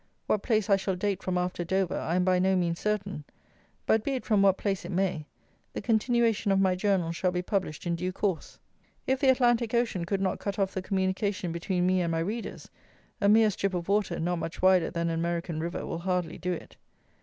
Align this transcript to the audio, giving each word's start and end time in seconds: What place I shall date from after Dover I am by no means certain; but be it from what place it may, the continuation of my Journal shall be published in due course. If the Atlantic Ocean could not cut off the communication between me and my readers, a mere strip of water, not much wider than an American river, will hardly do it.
What 0.25 0.41
place 0.41 0.67
I 0.67 0.77
shall 0.77 0.95
date 0.95 1.21
from 1.21 1.37
after 1.37 1.63
Dover 1.63 1.95
I 1.95 2.15
am 2.15 2.23
by 2.25 2.39
no 2.39 2.55
means 2.55 2.79
certain; 2.79 3.23
but 3.85 4.03
be 4.03 4.13
it 4.13 4.25
from 4.25 4.41
what 4.41 4.57
place 4.57 4.83
it 4.83 4.89
may, 4.91 5.27
the 5.73 5.79
continuation 5.81 6.51
of 6.51 6.59
my 6.59 6.73
Journal 6.73 7.11
shall 7.11 7.29
be 7.29 7.43
published 7.43 7.85
in 7.85 7.95
due 7.95 8.11
course. 8.11 8.57
If 9.05 9.19
the 9.19 9.29
Atlantic 9.29 9.75
Ocean 9.75 10.05
could 10.05 10.19
not 10.19 10.39
cut 10.39 10.57
off 10.57 10.73
the 10.73 10.81
communication 10.81 11.51
between 11.51 11.85
me 11.85 12.01
and 12.01 12.11
my 12.11 12.17
readers, 12.19 12.67
a 13.21 13.29
mere 13.29 13.51
strip 13.51 13.75
of 13.75 13.87
water, 13.87 14.19
not 14.19 14.37
much 14.37 14.59
wider 14.59 14.89
than 14.89 15.09
an 15.11 15.19
American 15.19 15.59
river, 15.59 15.85
will 15.85 15.99
hardly 15.99 16.39
do 16.39 16.51
it. 16.51 16.77